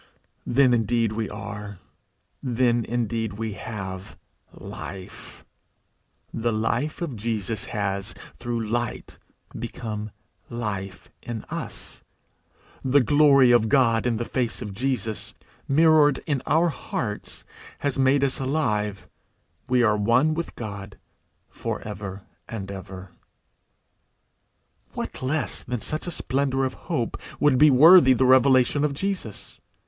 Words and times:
Then 0.47 0.73
indeed 0.73 1.11
we 1.11 1.29
are; 1.29 1.77
then 2.41 2.85
indeed 2.85 3.33
we 3.33 3.53
have 3.53 4.17
life; 4.51 5.45
the 6.33 6.51
life 6.51 7.03
of 7.03 7.15
Jesus 7.15 7.65
has, 7.65 8.15
through 8.39 8.67
light, 8.67 9.19
become 9.55 10.09
life 10.49 11.11
in 11.21 11.43
us; 11.51 12.03
the 12.83 13.03
glory 13.03 13.51
of 13.51 13.69
God 13.69 14.07
in 14.07 14.17
the 14.17 14.25
face 14.25 14.59
of 14.59 14.73
Jesus, 14.73 15.35
mirrored 15.67 16.17
in 16.25 16.41
our 16.47 16.69
hearts, 16.69 17.43
has 17.77 17.99
made 17.99 18.23
us 18.23 18.39
alive; 18.39 19.07
we 19.69 19.83
are 19.83 19.95
one 19.95 20.33
with 20.33 20.55
God 20.55 20.97
for 21.47 21.79
ever 21.87 22.23
and 22.49 22.71
ever. 22.71 23.11
What 24.93 25.21
less 25.21 25.61
than 25.63 25.81
such 25.81 26.07
a 26.07 26.11
splendour 26.11 26.65
of 26.65 26.73
hope 26.89 27.21
would 27.39 27.59
be 27.59 27.69
worthy 27.69 28.13
the 28.13 28.25
revelation 28.25 28.83
of 28.83 28.95
Jesus? 28.95 29.59